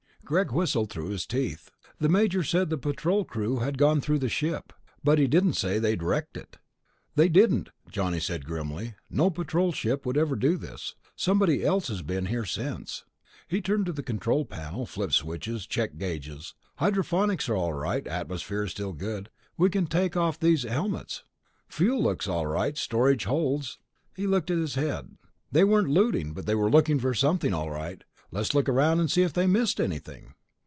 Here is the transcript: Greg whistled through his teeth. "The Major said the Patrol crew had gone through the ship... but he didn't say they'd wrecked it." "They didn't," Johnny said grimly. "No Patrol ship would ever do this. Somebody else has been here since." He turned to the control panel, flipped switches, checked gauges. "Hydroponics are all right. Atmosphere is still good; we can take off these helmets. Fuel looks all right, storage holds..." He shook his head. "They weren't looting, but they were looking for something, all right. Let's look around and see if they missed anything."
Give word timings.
Greg 0.23 0.53
whistled 0.53 0.89
through 0.89 1.09
his 1.09 1.25
teeth. 1.25 1.71
"The 1.99 2.07
Major 2.07 2.41
said 2.41 2.69
the 2.69 2.77
Patrol 2.77 3.25
crew 3.25 3.59
had 3.59 3.77
gone 3.77 3.99
through 3.99 4.19
the 4.19 4.29
ship... 4.29 4.71
but 5.03 5.19
he 5.19 5.27
didn't 5.27 5.55
say 5.55 5.77
they'd 5.77 6.01
wrecked 6.01 6.37
it." 6.37 6.57
"They 7.15 7.27
didn't," 7.27 7.69
Johnny 7.89 8.21
said 8.21 8.45
grimly. 8.45 8.95
"No 9.09 9.29
Patrol 9.29 9.73
ship 9.73 10.05
would 10.05 10.17
ever 10.17 10.37
do 10.37 10.55
this. 10.55 10.95
Somebody 11.17 11.65
else 11.65 11.89
has 11.89 12.01
been 12.01 12.27
here 12.27 12.45
since." 12.45 13.03
He 13.49 13.59
turned 13.59 13.85
to 13.87 13.91
the 13.91 14.01
control 14.03 14.45
panel, 14.45 14.85
flipped 14.85 15.11
switches, 15.15 15.67
checked 15.67 15.97
gauges. 15.97 16.53
"Hydroponics 16.77 17.49
are 17.49 17.57
all 17.57 17.73
right. 17.73 18.07
Atmosphere 18.07 18.63
is 18.63 18.71
still 18.71 18.93
good; 18.93 19.29
we 19.57 19.69
can 19.69 19.85
take 19.85 20.15
off 20.15 20.39
these 20.39 20.63
helmets. 20.63 21.25
Fuel 21.67 22.01
looks 22.01 22.29
all 22.29 22.47
right, 22.47 22.77
storage 22.77 23.25
holds..." 23.25 23.79
He 24.15 24.23
shook 24.23 24.47
his 24.47 24.75
head. 24.75 25.17
"They 25.51 25.65
weren't 25.65 25.89
looting, 25.89 26.31
but 26.31 26.45
they 26.45 26.55
were 26.55 26.71
looking 26.71 26.99
for 26.99 27.13
something, 27.13 27.53
all 27.53 27.69
right. 27.69 28.05
Let's 28.33 28.53
look 28.55 28.69
around 28.69 29.01
and 29.01 29.11
see 29.11 29.23
if 29.23 29.33
they 29.33 29.45
missed 29.45 29.81
anything." 29.81 30.35